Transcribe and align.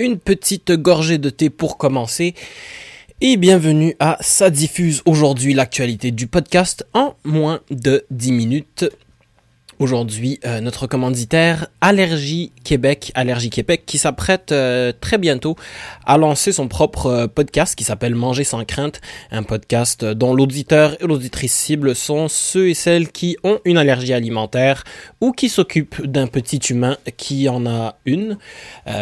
une 0.00 0.18
petite 0.18 0.72
gorgée 0.72 1.18
de 1.18 1.28
thé 1.28 1.50
pour 1.50 1.76
commencer. 1.76 2.34
Et 3.20 3.36
bienvenue 3.36 3.96
à 4.00 4.16
Ça 4.20 4.48
diffuse 4.48 5.02
aujourd'hui 5.04 5.52
l'actualité 5.52 6.10
du 6.10 6.26
podcast 6.26 6.86
en 6.94 7.14
moins 7.22 7.60
de 7.70 8.06
10 8.10 8.32
minutes. 8.32 8.86
Aujourd'hui, 9.80 10.38
euh, 10.44 10.60
notre 10.60 10.86
commanditaire 10.86 11.68
Allergie 11.80 12.52
Québec, 12.64 13.12
Allergie 13.14 13.48
Québec, 13.48 13.84
qui 13.86 13.96
s'apprête 13.96 14.52
euh, 14.52 14.92
très 15.00 15.16
bientôt 15.16 15.56
à 16.04 16.18
lancer 16.18 16.52
son 16.52 16.68
propre 16.68 17.06
euh, 17.06 17.26
podcast 17.28 17.74
qui 17.74 17.84
s'appelle 17.84 18.14
Manger 18.14 18.44
sans 18.44 18.62
crainte, 18.66 19.00
un 19.30 19.42
podcast 19.42 20.04
dont 20.04 20.34
l'auditeur 20.34 21.02
et 21.02 21.06
l'auditrice 21.06 21.54
cible 21.54 21.94
sont 21.94 22.28
ceux 22.28 22.68
et 22.68 22.74
celles 22.74 23.10
qui 23.10 23.38
ont 23.42 23.58
une 23.64 23.78
allergie 23.78 24.12
alimentaire 24.12 24.84
ou 25.22 25.32
qui 25.32 25.48
s'occupent 25.48 26.04
d'un 26.04 26.26
petit 26.26 26.58
humain 26.58 26.98
qui 27.16 27.48
en 27.48 27.64
a 27.64 27.96
une. 28.04 28.36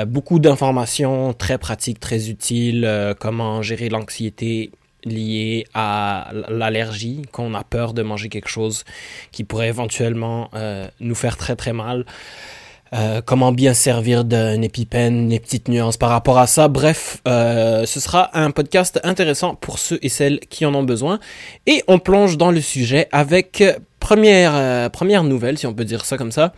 beaucoup 0.06 0.38
d'informations 0.38 1.32
très 1.32 1.58
pratiques, 1.58 1.98
très 1.98 2.30
utiles, 2.30 2.88
comment 3.18 3.62
gérer 3.62 3.88
l'anxiété 3.88 4.70
lié 5.04 5.66
à 5.74 6.30
l'allergie, 6.48 7.22
qu'on 7.32 7.54
a 7.54 7.64
peur 7.64 7.94
de 7.94 8.02
manger 8.02 8.28
quelque 8.28 8.48
chose 8.48 8.84
qui 9.32 9.44
pourrait 9.44 9.68
éventuellement 9.68 10.50
euh, 10.54 10.88
nous 11.00 11.14
faire 11.14 11.36
très 11.36 11.56
très 11.56 11.72
mal. 11.72 12.04
Euh, 12.94 13.20
comment 13.22 13.52
bien 13.52 13.74
servir 13.74 14.24
d'un 14.24 14.62
épipène, 14.62 15.28
les 15.28 15.40
petites 15.40 15.68
nuances 15.68 15.98
par 15.98 16.08
rapport 16.08 16.38
à 16.38 16.46
ça. 16.46 16.68
Bref, 16.68 17.18
euh, 17.28 17.84
ce 17.84 18.00
sera 18.00 18.30
un 18.32 18.50
podcast 18.50 18.98
intéressant 19.04 19.54
pour 19.54 19.78
ceux 19.78 19.98
et 20.00 20.08
celles 20.08 20.40
qui 20.40 20.64
en 20.64 20.74
ont 20.74 20.84
besoin. 20.84 21.20
Et 21.66 21.84
on 21.86 21.98
plonge 21.98 22.38
dans 22.38 22.50
le 22.50 22.62
sujet 22.62 23.06
avec 23.12 23.62
première, 24.00 24.90
première 24.90 25.22
nouvelle, 25.22 25.58
si 25.58 25.66
on 25.66 25.74
peut 25.74 25.84
dire 25.84 26.06
ça 26.06 26.16
comme 26.16 26.32
ça. 26.32 26.54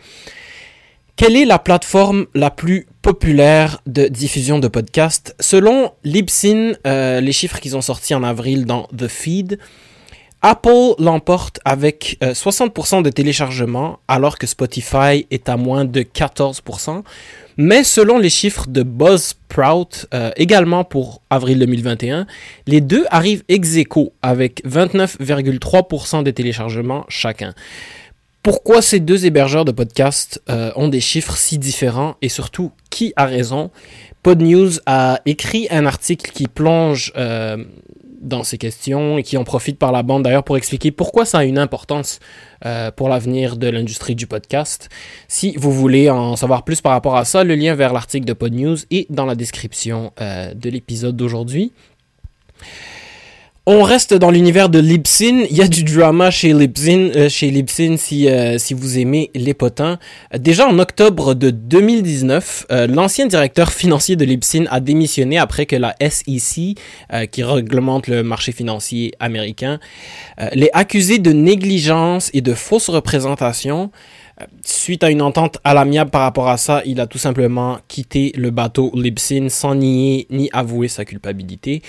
Quelle 1.21 1.37
est 1.37 1.45
la 1.45 1.59
plateforme 1.59 2.25
la 2.33 2.49
plus 2.49 2.87
populaire 3.03 3.79
de 3.85 4.07
diffusion 4.07 4.57
de 4.57 4.67
podcasts? 4.67 5.35
Selon 5.39 5.91
Libsyn, 6.03 6.73
euh, 6.87 7.21
les 7.21 7.31
chiffres 7.31 7.59
qu'ils 7.59 7.77
ont 7.77 7.81
sortis 7.81 8.15
en 8.15 8.23
avril 8.23 8.65
dans 8.65 8.87
The 8.97 9.07
Feed, 9.07 9.59
Apple 10.41 10.95
l'emporte 10.97 11.59
avec 11.63 12.17
60% 12.23 12.97
euh, 12.97 13.01
de 13.03 13.11
téléchargements 13.11 13.99
alors 14.07 14.39
que 14.39 14.47
Spotify 14.47 15.27
est 15.29 15.47
à 15.47 15.57
moins 15.57 15.85
de 15.85 16.01
14%. 16.01 17.03
Mais 17.57 17.83
selon 17.83 18.17
les 18.17 18.31
chiffres 18.31 18.65
de 18.67 18.81
Buzzsprout, 18.81 20.07
euh, 20.15 20.31
également 20.37 20.83
pour 20.83 21.21
avril 21.29 21.59
2021, 21.59 22.25
les 22.65 22.81
deux 22.81 23.05
arrivent 23.11 23.43
ex 23.47 23.75
aequo 23.75 24.13
avec 24.23 24.63
29,3% 24.65 26.23
de 26.23 26.31
téléchargements 26.31 27.05
chacun 27.09 27.53
pourquoi 28.43 28.81
ces 28.81 28.99
deux 28.99 29.25
hébergeurs 29.25 29.65
de 29.65 29.71
podcasts 29.71 30.41
euh, 30.49 30.71
ont 30.75 30.87
des 30.87 30.99
chiffres 30.99 31.35
si 31.35 31.59
différents 31.59 32.15
et 32.21 32.29
surtout 32.29 32.71
qui 32.89 33.13
a 33.15 33.25
raison? 33.25 33.69
PodNews 34.23 34.79
a 34.85 35.21
écrit 35.25 35.67
un 35.69 35.85
article 35.85 36.31
qui 36.31 36.47
plonge 36.47 37.13
euh, 37.17 37.63
dans 38.19 38.43
ces 38.43 38.57
questions 38.57 39.19
et 39.19 39.23
qui 39.23 39.37
en 39.37 39.43
profite 39.43 39.77
par 39.77 39.91
la 39.91 40.01
bande 40.01 40.23
d'ailleurs 40.23 40.43
pour 40.43 40.57
expliquer 40.57 40.91
pourquoi 40.91 41.25
ça 41.25 41.39
a 41.39 41.43
une 41.43 41.59
importance 41.59 42.19
euh, 42.65 42.89
pour 42.89 43.09
l'avenir 43.09 43.57
de 43.57 43.67
l'industrie 43.67 44.15
du 44.15 44.25
podcast. 44.25 44.89
Si 45.27 45.53
vous 45.57 45.71
voulez 45.71 46.09
en 46.09 46.35
savoir 46.35 46.63
plus 46.63 46.81
par 46.81 46.93
rapport 46.93 47.17
à 47.17 47.25
ça, 47.25 47.43
le 47.43 47.53
lien 47.53 47.75
vers 47.75 47.93
l'article 47.93 48.25
de 48.25 48.33
PodNews 48.33 48.77
est 48.89 49.05
dans 49.11 49.25
la 49.25 49.35
description 49.35 50.13
de 50.19 50.69
l'épisode 50.69 51.15
d'aujourd'hui. 51.15 51.73
On 53.67 53.83
reste 53.83 54.15
dans 54.15 54.31
l'univers 54.31 54.69
de 54.69 54.79
Libsyn. 54.79 55.45
Il 55.47 55.55
y 55.55 55.61
a 55.61 55.67
du 55.67 55.83
drama 55.83 56.31
chez 56.31 56.51
Libsyn, 56.51 57.11
euh, 57.15 57.29
chez 57.29 57.51
Libsyn 57.51 57.95
si, 57.95 58.27
euh, 58.27 58.57
si 58.57 58.73
vous 58.73 58.97
aimez 58.97 59.29
les 59.35 59.53
potins. 59.53 59.99
Déjà 60.35 60.67
en 60.67 60.79
octobre 60.79 61.35
de 61.35 61.51
2019, 61.51 62.65
euh, 62.71 62.87
l'ancien 62.87 63.27
directeur 63.27 63.71
financier 63.71 64.15
de 64.15 64.25
Libsyn 64.25 64.65
a 64.71 64.79
démissionné 64.79 65.37
après 65.37 65.67
que 65.67 65.75
la 65.75 65.95
SEC, 65.99 66.75
qui 67.31 67.43
réglemente 67.43 68.07
le 68.07 68.23
marché 68.23 68.51
financier 68.51 69.13
américain, 69.19 69.79
l'ait 70.53 70.71
accusé 70.73 71.19
de 71.19 71.31
négligence 71.31 72.31
et 72.33 72.41
de 72.41 72.55
fausse 72.55 72.89
représentation. 72.89 73.91
Suite 74.65 75.03
à 75.03 75.11
une 75.11 75.21
entente 75.21 75.59
à 75.63 75.75
l'amiable 75.75 76.09
par 76.09 76.21
rapport 76.21 76.49
à 76.49 76.57
ça, 76.57 76.81
il 76.85 76.99
a 76.99 77.05
tout 77.05 77.19
simplement 77.19 77.77
quitté 77.87 78.31
le 78.35 78.49
bateau 78.49 78.91
Libsyn 78.95 79.49
sans 79.49 79.75
nier 79.75 80.25
ni 80.31 80.49
avouer 80.51 80.87
sa 80.87 81.05
culpabilité. 81.05 81.83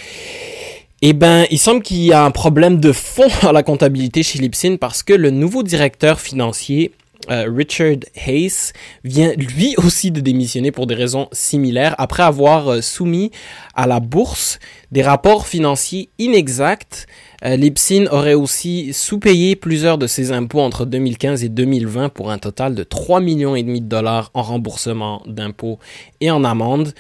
Eh 1.04 1.14
ben, 1.14 1.46
il 1.50 1.58
semble 1.58 1.82
qu'il 1.82 1.98
y 1.98 2.12
a 2.12 2.24
un 2.24 2.30
problème 2.30 2.78
de 2.78 2.92
fond 2.92 3.26
à 3.42 3.50
la 3.50 3.64
comptabilité 3.64 4.22
chez 4.22 4.38
Lipsin 4.38 4.76
parce 4.80 5.02
que 5.02 5.12
le 5.12 5.30
nouveau 5.30 5.64
directeur 5.64 6.20
financier 6.20 6.92
euh, 7.28 7.50
Richard 7.52 7.98
Hayes 8.14 8.72
vient 9.02 9.32
lui 9.32 9.74
aussi 9.84 10.12
de 10.12 10.20
démissionner 10.20 10.70
pour 10.70 10.86
des 10.86 10.94
raisons 10.94 11.28
similaires 11.32 11.96
après 11.98 12.22
avoir 12.22 12.68
euh, 12.68 12.80
soumis 12.80 13.32
à 13.74 13.88
la 13.88 13.98
bourse 13.98 14.60
des 14.92 15.02
rapports 15.02 15.48
financiers 15.48 16.08
inexacts 16.20 17.08
Lipsin 17.44 18.06
aurait 18.10 18.34
aussi 18.34 18.92
sous-payé 18.92 19.56
plusieurs 19.56 19.98
de 19.98 20.06
ses 20.06 20.30
impôts 20.30 20.60
entre 20.60 20.84
2015 20.84 21.42
et 21.42 21.48
2020 21.48 22.08
pour 22.08 22.30
un 22.30 22.38
total 22.38 22.74
de 22.74 22.84
3 22.84 23.20
millions 23.20 23.56
et 23.56 23.64
demi 23.64 23.80
de 23.80 23.88
dollars 23.88 24.30
en 24.34 24.42
remboursement 24.42 25.22
d'impôts 25.26 25.78
et 26.20 26.30
en 26.30 26.44
amendes. 26.44 26.94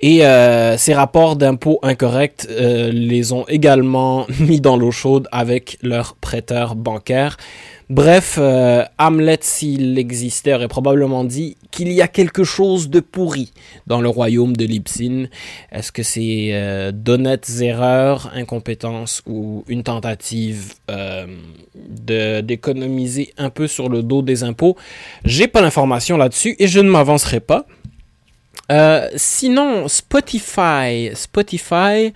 Et 0.00 0.26
euh, 0.26 0.76
ces 0.76 0.94
rapports 0.94 1.36
d'impôts 1.36 1.78
incorrects 1.82 2.46
euh, 2.50 2.90
les 2.90 3.32
ont 3.32 3.46
également 3.46 4.26
mis 4.40 4.60
dans 4.60 4.76
l'eau 4.76 4.90
chaude 4.90 5.28
avec 5.30 5.78
leurs 5.82 6.14
prêteurs 6.16 6.74
bancaires. 6.74 7.36
Bref, 7.90 8.38
euh, 8.40 8.82
Hamlet, 8.98 9.38
s'il 9.42 9.98
existait, 9.98 10.54
aurait 10.54 10.68
probablement 10.68 11.22
dit 11.22 11.58
qu'il 11.70 11.92
y 11.92 12.00
a 12.00 12.08
quelque 12.08 12.42
chose 12.42 12.88
de 12.88 13.00
pourri 13.00 13.52
dans 13.86 14.00
le 14.00 14.08
royaume 14.08 14.56
de 14.56 14.64
Lipsin. 14.64 15.26
Est-ce 15.70 15.92
que 15.92 16.02
c'est 16.02 16.50
euh, 16.52 16.92
d'honnêtes 16.92 17.50
erreurs, 17.60 18.32
incompétence 18.34 19.22
ou 19.26 19.64
une 19.68 19.82
tentative 19.84 20.74
euh, 20.90 21.26
d'économiser 21.74 23.32
un 23.38 23.50
peu 23.50 23.66
sur 23.68 23.88
le 23.88 24.02
dos 24.02 24.22
des 24.22 24.42
impôts 24.42 24.76
J'ai 25.24 25.46
pas 25.46 25.60
l'information 25.60 26.16
là-dessus 26.16 26.56
et 26.58 26.66
je 26.66 26.80
ne 26.80 26.90
m'avancerai 26.90 27.40
pas. 27.40 27.66
sinon, 29.16 29.86
Spotify, 29.88 31.10
Spotify. 31.14 32.12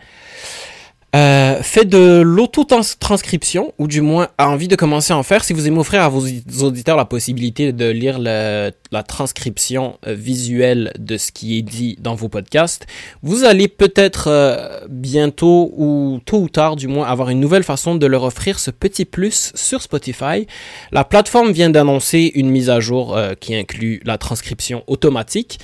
Euh, 1.16 1.62
fait 1.62 1.86
de 1.86 2.20
l'auto-transcription, 2.20 3.72
ou 3.78 3.88
du 3.88 4.02
moins 4.02 4.28
a 4.36 4.50
envie 4.50 4.68
de 4.68 4.76
commencer 4.76 5.14
à 5.14 5.16
en 5.16 5.22
faire, 5.22 5.42
si 5.42 5.54
vous 5.54 5.66
aimez 5.66 5.78
offrir 5.78 6.02
à 6.02 6.10
vos 6.10 6.22
auditeurs 6.62 6.98
la 6.98 7.06
possibilité 7.06 7.72
de 7.72 7.88
lire 7.88 8.18
la 8.18 9.02
transcription 9.04 9.98
euh, 10.06 10.12
visuelle 10.12 10.92
de 10.98 11.16
ce 11.16 11.32
qui 11.32 11.56
est 11.56 11.62
dit 11.62 11.96
dans 11.98 12.14
vos 12.14 12.28
podcasts, 12.28 12.86
vous 13.22 13.44
allez 13.44 13.68
peut-être 13.68 14.28
euh, 14.28 14.80
bientôt 14.90 15.72
ou 15.78 16.20
tôt 16.26 16.40
ou 16.40 16.48
tard 16.50 16.76
du 16.76 16.88
moins 16.88 17.06
avoir 17.06 17.30
une 17.30 17.40
nouvelle 17.40 17.62
façon 17.64 17.94
de 17.94 18.06
leur 18.06 18.24
offrir 18.24 18.58
ce 18.58 18.70
petit 18.70 19.06
plus 19.06 19.52
sur 19.54 19.80
Spotify. 19.80 20.46
La 20.92 21.04
plateforme 21.04 21.52
vient 21.52 21.70
d'annoncer 21.70 22.32
une 22.34 22.50
mise 22.50 22.68
à 22.68 22.80
jour 22.80 23.18
qui 23.40 23.54
inclut 23.54 24.02
la 24.04 24.18
transcription 24.18 24.84
automatique. 24.86 25.58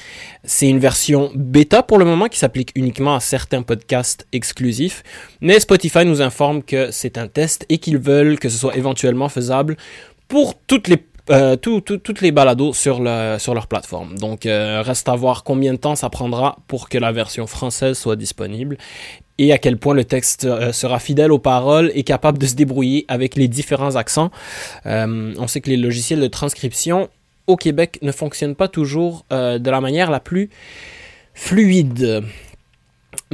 C'est 0.45 0.69
une 0.69 0.79
version 0.79 1.31
bêta 1.35 1.83
pour 1.83 1.99
le 1.99 2.07
moment 2.07 2.29
qui 2.29 2.39
s'applique 2.39 2.71
uniquement 2.75 3.15
à 3.15 3.21
certains 3.21 3.63
podcasts 3.63 4.27
exclusifs, 4.33 5.03
mais 5.45 5.61
Spotify 5.61 6.07
nous 6.07 6.23
informe 6.23 6.63
que 6.63 6.91
c'est 6.91 7.19
un 7.19 7.29
test 7.29 7.67
et 7.69 7.77
qu'ils 7.77 7.99
veulent 7.99 8.39
que 8.39 8.49
ce 8.49 8.57
soit 8.57 8.77
éventuellement 8.77 9.29
faisable 9.29 9.77
pour 10.27 10.55
toutes 10.67 10.89
les 10.89 11.05
euh, 11.31 11.57
balados 12.33 12.73
sur 12.73 13.01
leur 13.03 13.67
plateforme. 13.67 14.19
Donc, 14.19 14.47
euh, 14.47 14.83
reste 14.83 15.09
à 15.09 15.15
voir 15.15 15.45
combien 15.45 15.75
de 15.75 15.79
temps 15.79 15.97
ça 15.97 16.09
prendra 16.09 16.57
pour 16.67 16.89
que 16.89 16.97
la 16.97 17.13
version 17.13 17.47
française 17.47 17.99
soit 17.99 18.17
disponible 18.17 18.79
et 19.37 19.53
à 19.53 19.59
quel 19.59 19.77
point 19.77 19.95
le 19.95 20.05
texte 20.05 20.47
euh, 20.47 20.73
sera 20.73 20.99
fidèle 20.99 21.31
aux 21.31 21.39
paroles 21.39 21.93
et 21.95 22.05
capable 22.05 22.39
de 22.39 22.47
se 22.47 22.55
débrouiller 22.55 23.05
avec 23.09 23.37
les 23.37 23.47
différents 23.47 23.97
accents. 23.97 24.31
on 24.87 25.47
sait 25.47 25.61
que 25.61 25.69
les 25.69 25.77
logiciels 25.77 26.21
de 26.21 26.27
transcription 26.27 27.11
au 27.47 27.57
Québec 27.57 27.99
ne 28.01 28.13
fonctionnent 28.13 28.55
pas 28.55 28.69
toujours 28.69 29.27
de 29.31 29.71
la 29.71 29.81
manière 29.83 30.11
la 30.11 30.21
plus 30.21 30.49
fluide. 31.35 32.25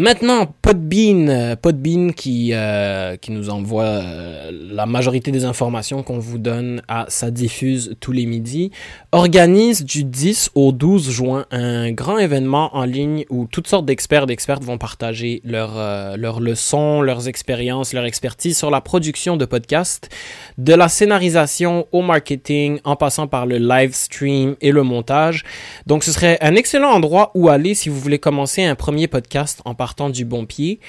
Maintenant, 0.00 0.46
Podbean, 0.62 1.28
euh, 1.28 1.56
Podbean 1.56 2.14
qui, 2.14 2.52
euh, 2.54 3.18
qui 3.18 3.32
nous 3.32 3.50
envoie 3.50 3.84
euh, 3.84 4.50
la 4.50 4.86
majorité 4.86 5.30
des 5.30 5.44
informations 5.44 6.02
qu'on 6.02 6.18
vous 6.18 6.38
donne 6.38 6.80
à 6.88 7.04
sa 7.08 7.30
diffuse 7.30 7.96
tous 8.00 8.10
les 8.12 8.24
midis, 8.24 8.70
organise 9.12 9.84
du 9.84 10.04
10 10.04 10.52
au 10.54 10.72
12 10.72 11.10
juin 11.10 11.44
un 11.50 11.92
grand 11.92 12.16
événement 12.16 12.74
en 12.74 12.84
ligne 12.84 13.26
où 13.28 13.46
toutes 13.46 13.66
sortes 13.66 13.84
d'experts 13.84 14.24
d'expertes 14.24 14.64
vont 14.64 14.78
partager 14.78 15.42
leurs 15.44 15.76
leurs 16.16 16.40
leçons, 16.40 17.02
leurs 17.02 17.28
expériences, 17.28 17.92
leur 17.92 18.06
expertise 18.06 18.56
sur 18.56 18.70
la 18.70 18.80
production 18.80 19.36
de 19.36 19.44
podcasts, 19.44 20.08
de 20.56 20.72
la 20.72 20.88
scénarisation 20.88 21.86
au 21.92 22.00
marketing, 22.00 22.80
en 22.84 22.96
passant 22.96 23.26
par 23.26 23.44
le 23.44 23.58
live 23.58 23.92
stream 23.92 24.56
et 24.62 24.70
le 24.70 24.82
montage. 24.82 25.44
Donc 25.86 26.04
ce 26.04 26.12
serait 26.12 26.38
un 26.40 26.54
excellent 26.54 26.90
endroit 26.90 27.32
où 27.34 27.50
aller 27.50 27.74
si 27.74 27.90
vous 27.90 28.00
voulez 28.00 28.18
commencer 28.18 28.64
un 28.64 28.74
premier 28.74 29.06
podcast 29.06 29.60
en 29.66 29.74
partant 29.74 29.89
du 30.10 30.24
bon 30.24 30.46
pied. 30.46 30.80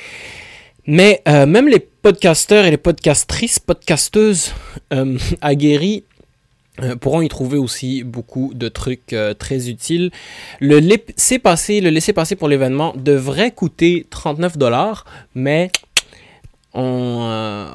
Mais 0.85 1.21
euh, 1.27 1.45
même 1.45 1.67
les 1.67 1.79
podcasteurs 1.79 2.65
et 2.65 2.71
les 2.71 2.77
podcastrices, 2.77 3.59
podcasteuses 3.59 4.53
euh, 4.93 5.17
aguerris 5.41 6.03
euh, 6.81 6.95
pourront 6.95 7.21
y 7.21 7.27
trouver 7.27 7.57
aussi 7.57 8.03
beaucoup 8.03 8.53
de 8.55 8.67
trucs 8.67 9.13
euh, 9.13 9.33
très 9.33 9.69
utiles. 9.69 10.09
Le 10.59 10.79
laisser-passer, 10.79 11.81
le 11.81 11.89
laisser-passer 11.89 12.35
pour 12.35 12.47
l'événement 12.47 12.93
devrait 12.95 13.51
coûter 13.51 14.07
39 14.09 14.57
dollars, 14.57 15.05
mais 15.35 15.69
on, 16.73 17.69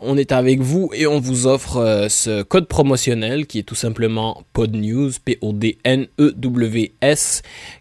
on 0.00 0.16
est 0.16 0.32
avec 0.32 0.60
vous 0.60 0.90
et 0.94 1.06
on 1.06 1.20
vous 1.20 1.46
offre 1.46 2.06
ce 2.08 2.42
code 2.42 2.66
promotionnel 2.68 3.46
qui 3.46 3.58
est 3.58 3.64
tout 3.64 3.74
simplement 3.74 4.42
PodNews, 4.52 5.10
P-O-D-N-E-W-S, 5.24 5.82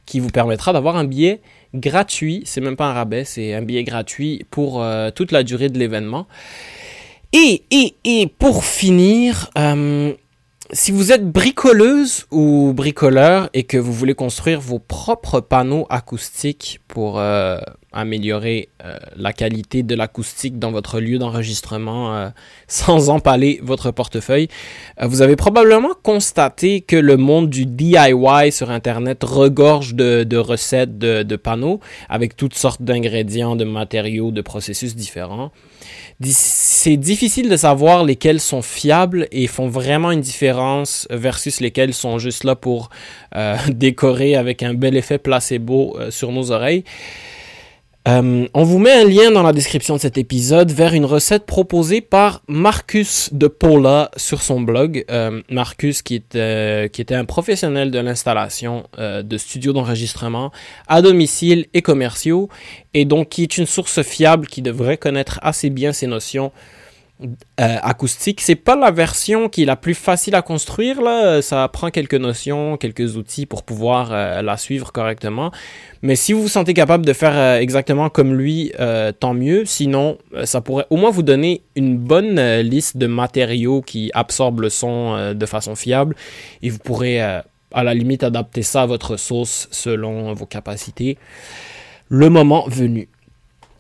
qui 0.06 0.20
vous 0.20 0.30
permettra 0.30 0.74
d'avoir 0.74 0.98
un 0.98 1.04
billet 1.06 1.42
gratuit. 1.74 2.44
C'est 2.46 2.62
même 2.62 2.76
pas 2.76 2.88
un 2.88 2.94
rabais, 2.94 3.24
c'est 3.24 3.54
un 3.54 3.62
billet 3.62 3.84
gratuit 3.84 4.46
pour 4.50 4.86
toute 5.16 5.32
la 5.32 5.44
durée 5.44 5.70
de 5.70 5.78
l'événement. 5.78 6.28
Et, 7.34 7.64
et, 7.72 7.96
et 8.06 8.28
pour 8.28 8.64
finir, 8.66 9.52
si 10.72 10.92
vous 10.92 11.12
êtes 11.12 11.30
bricoleuse 11.30 12.26
ou 12.32 12.74
bricoleur 12.74 13.50
et 13.54 13.64
que 13.64 13.78
vous 13.78 13.94
voulez 13.94 14.16
construire 14.16 14.60
vos 14.60 14.80
propres 14.80 15.40
panneaux 15.40 15.86
acoustiques 15.90 16.82
pour 16.88 17.20
euh, 17.20 17.60
améliorer 17.98 18.70
euh, 18.84 18.98
la 19.16 19.34
qualité 19.34 19.84
de 19.84 19.96
l'acoustique 19.96 20.60
dans 20.60 20.72
votre 20.72 21.00
lieu 21.00 21.18
d'enregistrement 21.18 22.16
euh, 22.16 22.30
sans 22.68 23.10
empaler 23.10 23.60
votre 23.64 23.92
portefeuille, 23.92 24.48
vous 25.02 25.22
avez 25.22 25.36
probablement 25.36 25.92
constaté 26.04 26.82
que 26.82 26.96
le 26.96 27.18
monde 27.18 27.50
du 27.50 27.66
DIY 27.66 28.52
sur 28.52 28.72
Internet 28.72 29.24
regorge 29.24 29.96
de, 29.96 30.38
recettes 30.38 30.98
de 30.98 31.36
panneaux 31.36 31.80
avec 32.10 32.36
toutes 32.36 32.56
sortes 32.56 32.82
d'ingrédients, 32.82 33.56
de 33.56 33.64
matériaux, 33.64 34.32
de 34.32 34.42
processus 34.42 34.96
différents 34.96 35.52
c'est 36.24 36.98
difficile 36.98 37.50
de 37.50 37.56
savoir 37.56 38.04
lesquels 38.04 38.40
sont 38.40 38.62
fiables 38.62 39.28
et 39.32 39.46
font 39.48 39.68
vraiment 39.68 40.12
une 40.12 40.22
différence 40.22 41.08
versus 41.12 41.60
lesquels 41.60 41.94
sont 41.94 42.18
juste 42.18 42.44
là 42.44 42.56
pour 42.56 42.90
euh, 43.36 43.56
décorer 43.70 44.36
avec 44.36 44.64
un 44.64 44.74
bel 44.74 44.96
effet 44.96 45.20
placebo 45.20 45.96
euh, 46.00 46.10
sur 46.10 46.32
nos 46.32 46.52
oreilles. 46.52 46.84
Euh, 48.08 48.48
on 48.54 48.64
vous 48.64 48.80
met 48.80 48.94
un 48.94 49.04
lien 49.04 49.32
dans 49.32 49.44
la 49.44 49.52
description 49.52 49.96
de 49.96 50.00
cet 50.00 50.18
épisode 50.18 50.72
vers 50.72 50.94
une 50.94 51.04
recette 51.04 51.46
proposée 51.46 52.00
par 52.00 52.42
Marcus 52.48 53.34
de 53.34 53.48
Paula 53.48 54.12
sur 54.16 54.42
son 54.42 54.62
blog. 54.62 55.04
Euh, 55.12 55.42
Marcus 55.50 56.02
qui, 56.02 56.24
euh, 56.36 56.88
qui 56.88 57.02
était 57.02 57.16
un 57.16 57.26
professionnel 57.26 57.92
de 57.92 58.00
l'installation 58.00 58.86
de 58.98 59.38
studios 59.38 59.74
d'enregistrement 59.74 60.52
à 60.88 61.02
domicile 61.02 61.66
et 61.74 61.82
commerciaux 61.82 62.50
et 62.94 63.04
donc 63.04 63.30
qui 63.30 63.44
est 63.44 63.58
une 63.58 63.66
source 63.66 64.02
fiable 64.04 64.48
qui 64.48 64.62
devrait 64.62 64.98
connaître 64.98 65.40
assez 65.42 65.70
bien 65.70 65.92
ces 65.92 66.08
notions 66.08 66.54
euh, 67.20 67.78
acoustique. 67.82 68.42
C'est 68.42 68.54
pas 68.54 68.76
la 68.76 68.92
version 68.92 69.50
qui 69.50 69.64
est 69.64 69.66
la 69.66 69.76
plus 69.76 69.96
facile 69.96 70.36
à 70.36 70.44
construire. 70.44 70.98
Ça 71.42 71.68
prend 71.68 71.90
quelques 71.90 72.14
notions, 72.14 72.78
quelques 72.78 73.16
outils 73.16 73.48
pour 73.48 73.64
pouvoir 73.64 74.10
euh, 74.12 74.44
la 74.44 74.56
suivre 74.56 74.92
correctement. 74.92 75.52
Mais 76.04 76.16
si 76.16 76.32
vous 76.32 76.44
vous 76.44 76.48
sentez 76.48 76.76
capable 76.76 77.08
de 77.08 77.14
faire 77.14 77.36
euh, 77.36 77.60
exactement 77.60 78.10
comme 78.10 78.36
lui, 78.36 78.72
tant 79.20 79.34
mieux. 79.34 79.66
Sinon, 79.66 80.20
ça 80.44 80.62
pourrait 80.62 80.86
au 80.92 80.98
moins 80.98 81.10
vous 81.10 81.24
donner 81.24 81.64
une 81.76 81.98
bonne 81.98 82.40
liste 82.60 82.98
de 82.98 83.08
matériaux 83.08 83.82
qui 83.82 84.12
absorbent 84.14 84.62
le 84.62 84.70
son 84.70 85.34
de 85.34 85.46
façon 85.48 85.76
fiable. 85.76 86.16
Et 86.62 86.70
vous 86.70 86.78
pourrez 86.78 87.20
à 87.22 87.84
la 87.84 87.94
limite 87.96 88.24
adapter 88.24 88.62
ça 88.62 88.84
à 88.84 88.86
votre 88.86 89.18
sauce 89.18 89.68
selon 89.72 90.34
vos 90.34 90.46
capacités. 90.46 91.18
Le 92.10 92.30
moment 92.30 92.66
venu. 92.68 93.10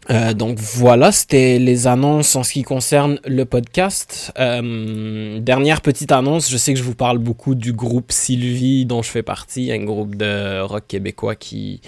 Euh, 0.09 0.33
donc 0.33 0.57
voilà, 0.59 1.11
c'était 1.11 1.59
les 1.59 1.87
annonces 1.87 2.35
en 2.35 2.43
ce 2.43 2.53
qui 2.53 2.63
concerne 2.63 3.19
le 3.25 3.43
podcast. 3.45 4.31
Euh, 4.39 5.39
dernière 5.39 5.81
petite 5.81 6.11
annonce, 6.11 6.49
je 6.49 6.57
sais 6.57 6.73
que 6.73 6.79
je 6.79 6.83
vous 6.83 6.95
parle 6.95 7.17
beaucoup 7.17 7.55
du 7.55 7.73
groupe 7.73 8.11
Sylvie 8.11 8.85
dont 8.85 9.01
je 9.01 9.09
fais 9.09 9.23
partie, 9.23 9.71
un 9.71 9.83
groupe 9.83 10.15
de 10.15 10.61
rock 10.61 10.85
québécois 10.87 11.35
qui, 11.35 11.81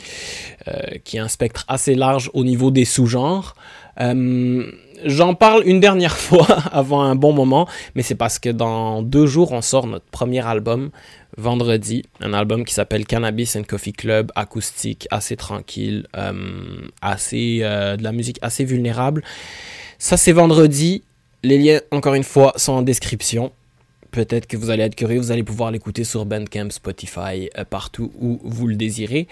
euh, 0.68 0.74
qui 1.04 1.18
a 1.18 1.24
un 1.24 1.30
spectre 1.30 1.64
assez 1.68 1.96
large 1.96 2.30
au 2.34 2.44
niveau 2.44 2.72
des 2.72 2.86
sous-genres. 2.86 3.56
J'en 5.06 5.34
parle 5.34 5.64
une 5.66 5.80
dernière 5.80 6.18
fois 6.18 6.48
avant 6.72 7.02
un 7.02 7.16
bon 7.16 7.32
moment, 7.32 7.68
mais 7.96 8.02
c'est 8.02 8.16
parce 8.16 8.38
que 8.40 8.50
dans 8.50 9.02
deux 9.02 9.28
jours, 9.28 9.54
on 9.54 9.62
sort 9.62 9.88
notre 9.88 10.06
premier 10.06 10.46
album, 10.46 10.90
vendredi, 11.40 12.04
un 12.22 12.34
album 12.34 12.66
qui 12.66 12.74
s'appelle 12.74 13.06
Cannabis 13.06 13.56
and 13.56 13.64
Coffee 13.64 13.94
Club, 13.94 14.32
acoustique, 14.36 15.08
assez 15.10 15.36
tranquille, 15.36 16.06
euh, 16.16 16.82
assez 17.02 17.60
euh, 17.62 17.98
de 17.98 18.04
la 18.04 18.12
musique 18.12 18.38
assez 18.42 18.66
vulnérable. 18.66 19.24
Ça, 19.98 20.18
c'est 20.18 20.32
vendredi. 20.32 21.04
Les 21.44 21.58
liens, 21.58 21.80
encore 21.92 22.14
une 22.14 22.24
fois, 22.24 22.54
sont 22.58 22.74
en 22.74 22.82
description. 22.82 23.52
Peut-être 24.12 24.48
que 24.48 24.58
vous 24.58 24.72
allez 24.72 24.84
être 24.84 24.96
curieux, 24.96 25.20
vous 25.20 25.32
allez 25.32 25.44
pouvoir 25.44 25.72
l'écouter 25.72 26.04
sur 26.04 26.26
Bandcamp, 26.26 26.70
Spotify, 26.72 27.50
euh, 27.58 27.64
partout 27.64 28.12
où 28.20 28.40
vous 28.44 28.68
le 28.68 28.76
désirez. 28.76 29.28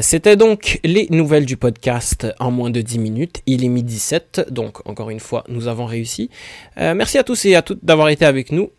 C'était 0.00 0.36
donc 0.36 0.80
les 0.82 1.06
nouvelles 1.10 1.44
du 1.44 1.56
podcast 1.56 2.26
en 2.38 2.50
moins 2.50 2.70
de 2.70 2.80
10 2.80 2.98
minutes. 2.98 3.42
Il 3.46 3.64
est 3.64 3.68
midi 3.68 3.98
7, 3.98 4.46
donc 4.50 4.86
encore 4.88 5.10
une 5.10 5.20
fois, 5.20 5.44
nous 5.48 5.68
avons 5.68 5.84
réussi. 5.84 6.30
Merci 6.76 7.18
à 7.18 7.22
tous 7.22 7.44
et 7.44 7.54
à 7.54 7.62
toutes 7.62 7.84
d'avoir 7.84 8.08
été 8.08 8.24
avec 8.24 8.50
nous. 8.50 8.70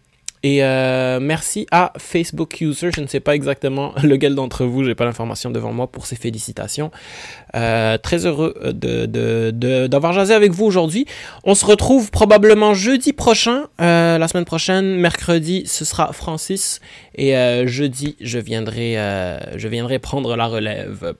Et 0.41 0.63
euh, 0.63 1.19
merci 1.19 1.67
à 1.69 1.91
Facebook 1.97 2.61
User, 2.61 2.91
je 2.95 3.01
ne 3.01 3.07
sais 3.07 3.19
pas 3.19 3.35
exactement 3.35 3.93
lequel 4.03 4.35
d'entre 4.35 4.63
vous, 4.63 4.85
j'ai 4.85 4.95
pas 4.95 5.03
l'information 5.03 5.49
devant 5.51 5.73
moi 5.73 5.87
pour 5.87 6.05
ces 6.05 6.15
félicitations. 6.15 6.91
Euh, 7.55 7.97
très 7.97 8.25
heureux 8.25 8.55
de, 8.63 9.05
de, 9.05 9.87
d'avoir 9.87 10.13
jasé 10.13 10.33
avec 10.33 10.51
vous 10.51 10.65
aujourd'hui. 10.65 11.05
On 11.43 11.55
se 11.55 11.65
retrouve 11.65 12.09
probablement 12.09 12.73
jeudi 12.73 13.11
prochain, 13.11 13.67
euh, 13.81 14.17
la 14.17 14.27
semaine 14.29 14.45
prochaine, 14.45 14.95
mercredi, 14.95 15.63
ce 15.65 15.83
sera 15.83 16.13
Francis 16.13 16.79
et 17.15 17.35
euh, 17.35 17.67
jeudi, 17.67 18.15
je 18.21 18.39
viendrai, 18.39 18.97
euh, 18.97 19.39
je 19.57 19.67
viendrai 19.67 19.99
prendre 19.99 20.37
la 20.37 20.47
relève 20.47 21.15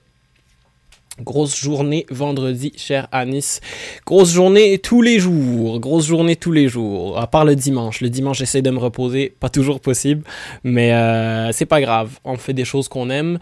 Grosse 1.20 1.56
journée 1.56 2.06
vendredi, 2.10 2.72
cher 2.76 3.08
Anis. 3.12 3.60
Grosse 4.06 4.32
journée 4.32 4.78
tous 4.78 5.02
les 5.02 5.18
jours. 5.18 5.80
Grosse 5.80 6.06
journée 6.06 6.36
tous 6.36 6.52
les 6.52 6.68
jours. 6.68 7.18
À 7.18 7.26
part 7.26 7.44
le 7.44 7.56
dimanche. 7.56 8.00
Le 8.00 8.08
dimanche, 8.08 8.38
j'essaie 8.38 8.62
de 8.62 8.70
me 8.70 8.78
reposer. 8.78 9.34
Pas 9.38 9.48
toujours 9.48 9.80
possible. 9.80 10.24
Mais 10.64 10.92
euh, 10.92 11.52
c'est 11.52 11.66
pas 11.66 11.80
grave. 11.80 12.18
On 12.24 12.36
fait 12.36 12.54
des 12.54 12.64
choses 12.64 12.88
qu'on 12.88 13.10
aime. 13.10 13.38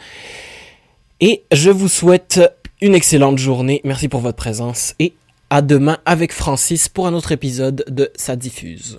Et 1.20 1.44
je 1.52 1.70
vous 1.70 1.88
souhaite 1.88 2.40
une 2.80 2.94
excellente 2.94 3.38
journée. 3.38 3.80
Merci 3.84 4.08
pour 4.08 4.20
votre 4.20 4.36
présence. 4.36 4.94
Et 4.98 5.14
à 5.50 5.62
demain 5.62 5.98
avec 6.04 6.32
Francis 6.32 6.88
pour 6.88 7.06
un 7.06 7.14
autre 7.14 7.32
épisode 7.32 7.84
de 7.88 8.10
Ça 8.16 8.36
diffuse. 8.36 8.98